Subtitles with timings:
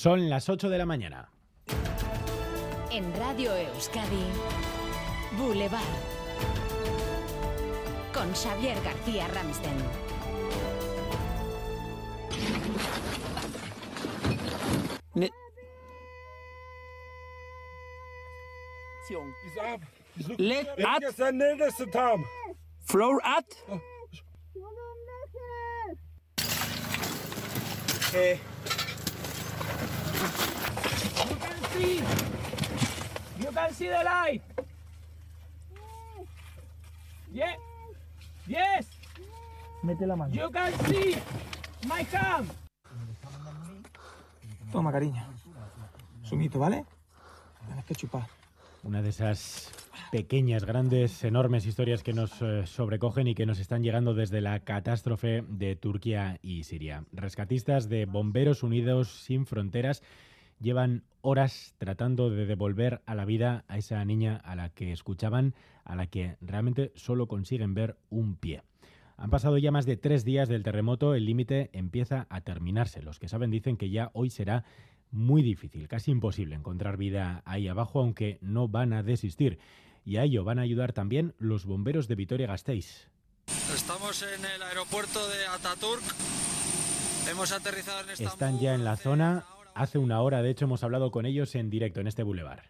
[0.00, 1.28] Son las 8 de la mañana.
[2.90, 4.24] En Radio Euskadi,
[5.36, 5.82] Boulevard.
[8.14, 9.76] Con Xavier García Ramsten.
[15.14, 15.30] Ne-
[20.38, 21.86] Let at Jetzt der nächste
[31.70, 31.80] At
[33.40, 34.42] You can see the light.
[37.32, 37.54] Yeah.
[38.46, 38.88] Yes.
[39.82, 40.34] Mete la mano.
[40.34, 41.16] You can see
[41.86, 42.48] my cam.
[44.72, 45.22] Toma, cariño.
[46.22, 46.84] Sumito, ¿vale?
[47.66, 48.26] Tienes que chupar.
[48.82, 49.72] Una de esas
[50.10, 54.60] pequeñas, grandes, enormes historias que nos eh, sobrecogen y que nos están llegando desde la
[54.60, 57.04] catástrofe de Turquía y Siria.
[57.12, 60.02] Rescatistas de Bomberos Unidos Sin Fronteras
[60.60, 65.54] llevan horas tratando de devolver a la vida a esa niña a la que escuchaban,
[65.84, 68.62] a la que realmente solo consiguen ver un pie.
[69.16, 73.02] Han pasado ya más de tres días del terremoto, el límite empieza a terminarse.
[73.02, 74.64] Los que saben dicen que ya hoy será
[75.10, 79.58] muy difícil, casi imposible encontrar vida ahí abajo, aunque no van a desistir.
[80.06, 83.10] Y a ello van a ayudar también los bomberos de Vitoria-Gasteiz.
[83.74, 86.02] Estamos en el aeropuerto de Ataturk.
[87.30, 88.26] Hemos aterrizado en.
[88.26, 89.44] Están ya en la zona.
[89.80, 92.64] Hace una hora, de hecho, hemos hablado con ellos en directo en este bulevar.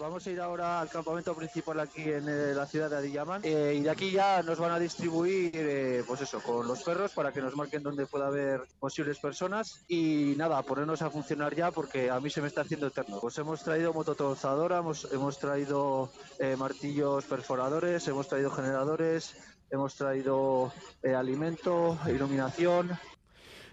[0.00, 3.76] Vamos a ir ahora al campamento principal aquí en eh, la ciudad de Adiyaman eh,
[3.78, 7.30] y de aquí ya nos van a distribuir, eh, pues eso, con los perros para
[7.32, 12.10] que nos marquen dónde pueda haber posibles personas y nada, ponernos a funcionar ya porque
[12.10, 13.20] a mí se me está haciendo eterno.
[13.20, 19.36] Pues hemos traído mototrozadora, hemos, hemos traído eh, martillos perforadores, hemos traído generadores,
[19.70, 20.72] hemos traído
[21.04, 22.98] alimento, iluminación,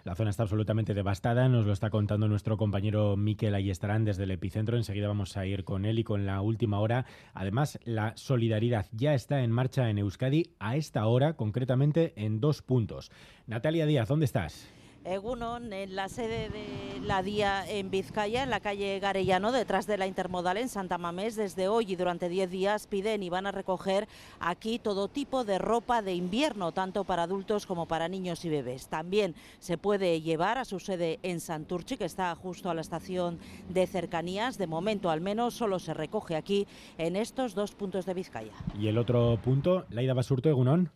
[0.05, 4.29] La zona está absolutamente devastada, nos lo está contando nuestro compañero Miquel Ayestarán desde el
[4.29, 4.77] epicentro.
[4.77, 7.07] Enseguida vamos a ir con él y con la última hora.
[7.33, 12.61] Además, la solidaridad ya está en marcha en Euskadi a esta hora, concretamente en dos
[12.61, 13.09] puntos.
[13.47, 14.71] Natalia Díaz, ¿dónde estás?
[15.05, 19.97] Egunon, en la sede de la DIA en Vizcaya, en la calle Garellano, detrás de
[19.97, 23.51] la Intermodal en Santa Mamés, desde hoy y durante 10 días piden y van a
[23.51, 24.07] recoger
[24.39, 28.87] aquí todo tipo de ropa de invierno, tanto para adultos como para niños y bebés.
[28.87, 33.39] También se puede llevar a su sede en Santurchi, que está justo a la estación
[33.69, 34.57] de cercanías.
[34.57, 36.67] De momento, al menos, solo se recoge aquí
[36.97, 38.53] en estos dos puntos de Vizcaya.
[38.79, 40.89] Y el otro punto, Laida Basurto, Egunón.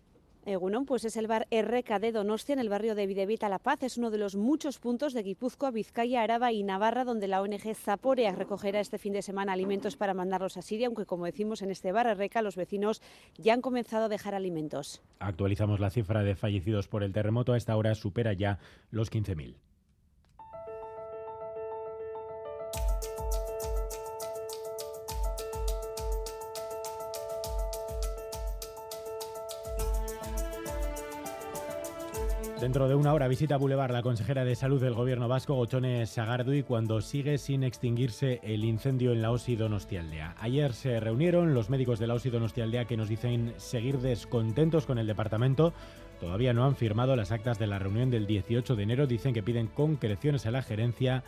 [0.50, 3.84] Egunon, pues es el bar RK de Donostia en el barrio de Videvita La Paz.
[3.84, 7.76] Es uno de los muchos puntos de Guipúzcoa, Vizcaya, Araba y Navarra donde la ONG
[7.76, 11.70] Zaporea recogerá este fin de semana alimentos para mandarlos a Siria, aunque como decimos en
[11.70, 13.02] este bar RK los vecinos
[13.38, 15.02] ya han comenzado a dejar alimentos.
[15.20, 17.54] Actualizamos la cifra de fallecidos por el terremoto.
[17.54, 18.58] A esta hora supera ya
[18.90, 19.69] los 15.000.
[32.59, 36.64] Dentro de una hora visita Boulevard la consejera de Salud del Gobierno vasco, Gochone Sagardui,
[36.64, 40.36] cuando sigue sin extinguirse el incendio en la OSI Donostialdea.
[40.38, 45.00] Ayer se reunieron los médicos de la OSI Donostialdea que nos dicen seguir descontentos con
[45.00, 45.72] el departamento.
[46.19, 49.08] Todavía no han firmado las actas de la reunión del 18 de enero.
[49.08, 51.24] Dicen que piden concreciones a la gerencia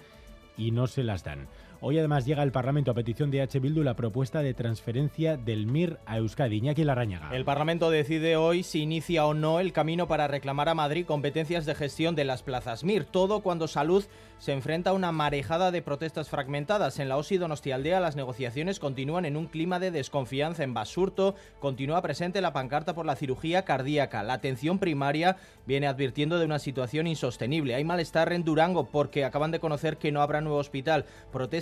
[0.58, 1.47] y no se las dan.
[1.84, 3.59] Hoy además llega al Parlamento a petición de H.
[3.59, 6.58] Bildu la propuesta de transferencia del MIR a Euskadi.
[6.58, 7.36] Iñaki Larrañaga.
[7.36, 11.66] El Parlamento decide hoy si inicia o no el camino para reclamar a Madrid competencias
[11.66, 13.06] de gestión de las plazas MIR.
[13.06, 14.06] Todo cuando Salud
[14.38, 17.00] se enfrenta a una marejada de protestas fragmentadas.
[17.00, 20.64] En la OSI Donostialdea las negociaciones continúan en un clima de desconfianza.
[20.64, 24.22] En Basurto continúa presente la pancarta por la cirugía cardíaca.
[24.22, 27.74] La atención primaria viene advirtiendo de una situación insostenible.
[27.74, 31.06] Hay malestar en Durango porque acaban de conocer que no habrá nuevo hospital.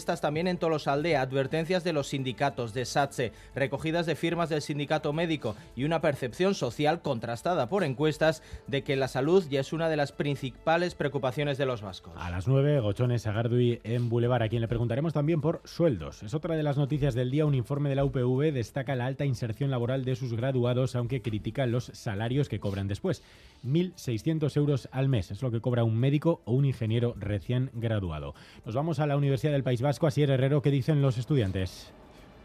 [0.10, 5.14] Protestas también en Tolosaldea, advertencias de los sindicatos de SATSE, recogidas de firmas del sindicato
[5.14, 9.88] médico y una percepción social contrastada por encuestas de que la salud ya es una
[9.88, 12.14] de las principales preocupaciones de los vascos.
[12.18, 16.24] A las 9, Gochones Sagardui en Boulevard, a quien le preguntaremos también por sueldos.
[16.24, 17.46] Es otra de las noticias del día.
[17.46, 21.68] Un informe de la UPV destaca la alta inserción laboral de sus graduados, aunque critica
[21.68, 23.22] los salarios que cobran después.
[23.64, 28.34] 1.600 euros al mes es lo que cobra un médico o un ingeniero recién graduado.
[28.66, 29.99] Nos vamos a la Universidad del País Vasco.
[30.08, 31.92] Así Herrero, ¿qué dicen los estudiantes?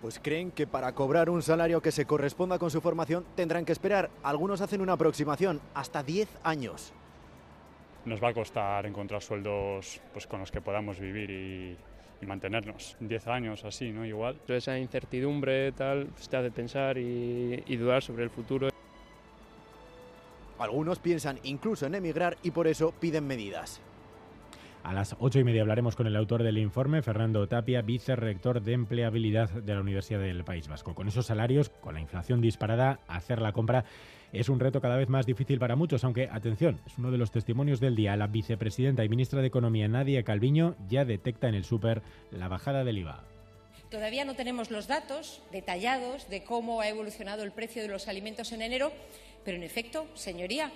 [0.02, 3.72] Pues creen que para cobrar un salario que se corresponda con su formación tendrán que
[3.72, 4.10] esperar.
[4.22, 6.92] Algunos hacen una aproximación, hasta 10 años.
[8.04, 11.76] Nos va a costar encontrar sueldos pues, con los que podamos vivir y,
[12.20, 12.96] y mantenernos.
[13.00, 14.04] 10 años así, ¿no?
[14.04, 14.38] Igual.
[14.46, 18.68] Esa incertidumbre tal pues, te hace pensar y, y dudar sobre el futuro.
[20.58, 23.80] Algunos piensan incluso en emigrar y por eso piden medidas.
[24.84, 28.74] A las ocho y media hablaremos con el autor del informe, Fernando Tapia, vicerrector de
[28.74, 30.94] empleabilidad de la Universidad del País Vasco.
[30.94, 33.86] Con esos salarios, con la inflación disparada, hacer la compra
[34.30, 37.30] es un reto cada vez más difícil para muchos, aunque, atención, es uno de los
[37.30, 38.14] testimonios del día.
[38.16, 42.84] La vicepresidenta y ministra de Economía, Nadia Calviño, ya detecta en el súper la bajada
[42.84, 43.24] del IVA.
[43.90, 48.52] Todavía no tenemos los datos detallados de cómo ha evolucionado el precio de los alimentos
[48.52, 48.92] en enero,
[49.46, 50.70] pero en efecto, señoría,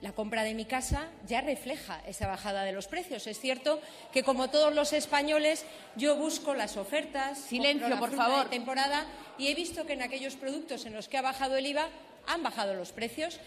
[0.00, 3.26] la compra de mi casa ya refleja esa bajada de los precios.
[3.26, 3.80] Es cierto
[4.12, 5.64] que, como todos los españoles,
[5.96, 9.06] yo busco las ofertas, silencio, por favor, de temporada
[9.38, 11.88] y he visto que en aquellos productos en los que ha bajado el IVA
[12.26, 13.40] han bajado los precios.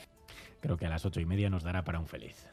[0.60, 2.46] Creo que a las ocho y media nos dará para un feliz.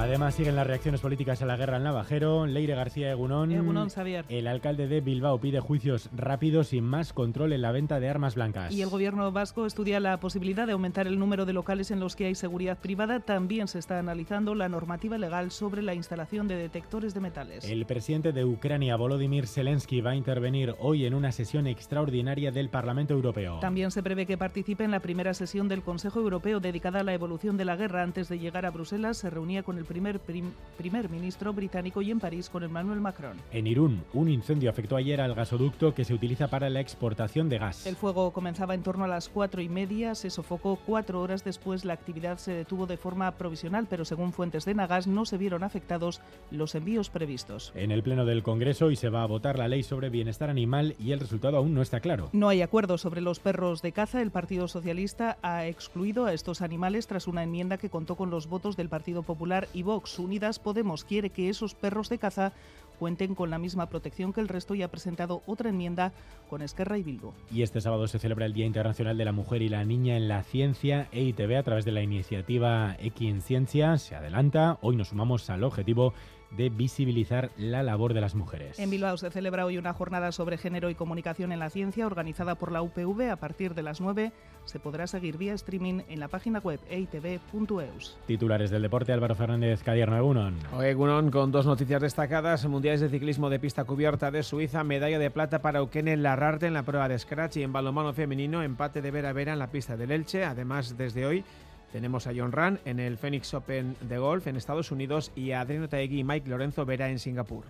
[0.00, 2.46] Además, siguen las reacciones políticas a la guerra en Navajero.
[2.46, 3.52] Leire García Egunón.
[3.52, 4.24] Egunón, Xavier.
[4.30, 8.34] El alcalde de Bilbao pide juicios rápidos y más control en la venta de armas
[8.34, 8.72] blancas.
[8.72, 12.16] Y el gobierno vasco estudia la posibilidad de aumentar el número de locales en los
[12.16, 13.20] que hay seguridad privada.
[13.20, 17.68] También se está analizando la normativa legal sobre la instalación de detectores de metales.
[17.68, 22.70] El presidente de Ucrania, Volodymyr Zelensky, va a intervenir hoy en una sesión extraordinaria del
[22.70, 23.58] Parlamento Europeo.
[23.60, 27.12] También se prevé que participe en la primera sesión del Consejo Europeo dedicada a la
[27.12, 28.02] evolución de la guerra.
[28.02, 32.20] Antes de llegar a Bruselas, se reunía con el primer primer ministro británico y en
[32.20, 33.36] París con Emmanuel Macron.
[33.52, 37.58] En Irún, un incendio afectó ayer al gasoducto que se utiliza para la exportación de
[37.58, 37.86] gas.
[37.86, 41.84] El fuego comenzaba en torno a las cuatro y media, se sofocó cuatro horas después,
[41.84, 45.64] la actividad se detuvo de forma provisional, pero según fuentes de Nagas no se vieron
[45.64, 46.20] afectados
[46.50, 47.72] los envíos previstos.
[47.74, 50.94] En el Pleno del Congreso hoy se va a votar la ley sobre bienestar animal
[51.00, 52.30] y el resultado aún no está claro.
[52.32, 54.22] No hay acuerdo sobre los perros de caza.
[54.22, 58.46] El Partido Socialista ha excluido a estos animales tras una enmienda que contó con los
[58.46, 60.18] votos del Partido Popular y Vox.
[60.18, 62.52] Unidas Podemos quiere que esos perros de caza
[63.00, 66.12] cuenten con la misma protección que el resto y ha presentado otra enmienda
[66.50, 67.32] con Esquerra y Bilbo.
[67.50, 70.28] Y este sábado se celebra el Día Internacional de la Mujer y la Niña en
[70.28, 71.08] la Ciencia.
[71.10, 72.96] EITV, a través de la iniciativa
[73.40, 74.78] Ciencia se adelanta.
[74.82, 76.12] Hoy nos sumamos al objetivo
[76.50, 78.78] de visibilizar la labor de las mujeres.
[78.78, 82.56] En Bilbao se celebra hoy una jornada sobre género y comunicación en la ciencia organizada
[82.56, 84.32] por la UPV a partir de las 9.
[84.64, 88.18] Se podrá seguir vía streaming en la página web eitv.eus.
[88.26, 90.56] Titulares del deporte, Álvaro Fernández, Cadierno Egunon.
[90.82, 92.64] Egunon con dos noticias destacadas.
[92.90, 96.74] Mundiales de ciclismo de pista cubierta de Suiza, medalla de plata para Eukene Larrarte en
[96.74, 99.96] la prueba de Scratch y en balonmano femenino, empate de vera vera en la pista
[99.96, 100.44] del Elche.
[100.44, 101.44] Además, desde hoy
[101.92, 105.60] tenemos a John Ran en el Phoenix Open de golf en Estados Unidos y a
[105.60, 107.62] Adriano Taegui y Mike Lorenzo Vera en Singapur.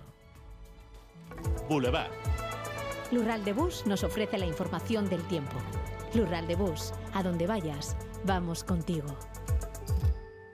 [1.68, 2.08] Boulevard.
[3.12, 5.58] Lural de Bus nos ofrece la información del tiempo.
[6.14, 7.94] Lural de Bus, a donde vayas,
[8.24, 9.18] vamos contigo.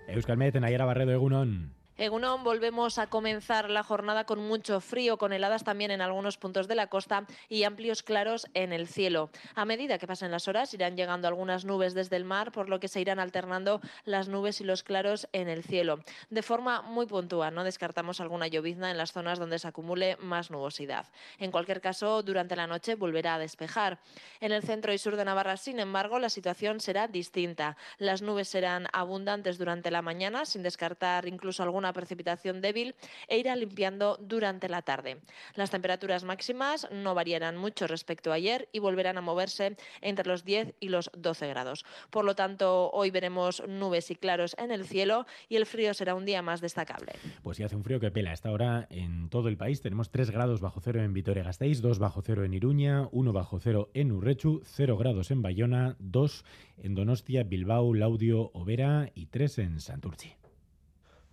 [0.09, 1.76] Euskalmet, Nayara Barredo, Egunon.
[1.99, 6.69] Egunon, volvemos a comenzar la jornada con mucho frío, con heladas también en algunos puntos
[6.69, 9.31] de la costa y amplios claros en el cielo.
[9.55, 12.81] A medida que pasen las horas irán llegando algunas nubes desde el mar, por lo
[12.81, 16.01] que se irán alternando las nubes y los claros en el cielo.
[16.29, 20.51] De forma muy puntual, no descartamos alguna llovizna en las zonas donde se acumule más
[20.51, 21.07] nubosidad.
[21.39, 24.01] En cualquier caso, durante la noche volverá a despejar.
[24.41, 27.79] En el centro y sur de Navarra, sin embargo, la situación será distinta.
[27.97, 32.95] Las nubes serán abundantes durante la mañana, sin descartar incluso alguna precipitación débil
[33.29, 35.21] e irá limpiando durante la tarde.
[35.55, 40.45] Las temperaturas máximas no variarán mucho respecto a ayer y volverán a moverse entre los
[40.45, 41.85] 10 y los 12 grados.
[42.11, 46.15] Por lo tanto, hoy veremos nubes y claros en el cielo y el frío será
[46.15, 47.13] un día más destacable.
[47.43, 48.31] Pues sí, hace un frío que pela.
[48.31, 51.99] A esta hora en todo el país tenemos 3 grados bajo cero en Vitoria-Gasteiz, 2
[51.99, 56.45] bajo cero en Iruña, 1 bajo cero en Urrechu, 0 grados en Bayona, 2
[56.79, 60.46] en Donostia, Bilbao, Laudio, Overa y 3 en Santurci.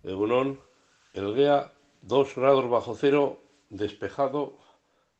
[0.04, 0.60] Egunon,
[1.14, 4.58] Elgea, 2 grados bajo cero, despejado,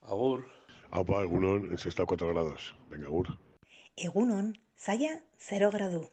[0.02, 0.44] Agur.
[0.90, 2.76] Apa, Egunon, en sexta 4 grados.
[2.90, 3.28] Venga, Agur.
[3.96, 6.10] Egunon, Zaya, 0 grado.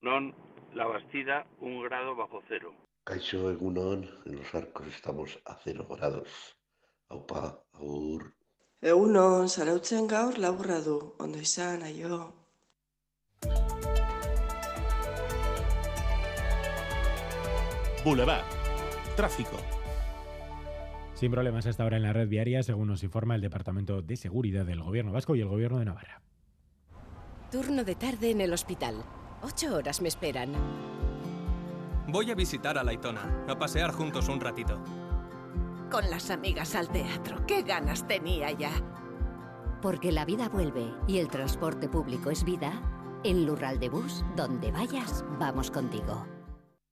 [0.00, 0.34] Non,
[0.74, 2.72] La Bastida, 1 grado bajo cero.
[3.04, 6.56] Caixo Egunon, en los arcos estamos a 0 grados.
[7.10, 8.32] Aupa, Agur.
[8.80, 12.32] Egunon, zarautzen gaur lau gradu, ondo izan, aio.
[18.06, 18.44] Boulevard.
[19.16, 19.56] Tráfico.
[21.14, 24.64] Sin problemas hasta ahora en la red viaria, según nos informa el Departamento de Seguridad
[24.64, 26.22] del Gobierno Vasco y el Gobierno de Navarra.
[27.50, 29.02] Turno de tarde en el hospital.
[29.42, 30.52] Ocho horas me esperan.
[32.06, 34.80] Voy a visitar a Laitona, a pasear juntos un ratito.
[35.90, 38.70] Con las amigas al teatro, qué ganas tenía ya.
[39.82, 42.70] Porque la vida vuelve y el transporte público es vida,
[43.24, 46.35] en Lural de Bus, donde vayas, vamos contigo.